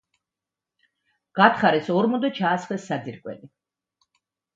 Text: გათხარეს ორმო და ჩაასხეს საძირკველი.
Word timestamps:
გათხარეს 1.39 1.91
ორმო 1.97 2.19
და 2.23 2.31
ჩაასხეს 2.39 2.87
საძირკველი. 2.93 3.51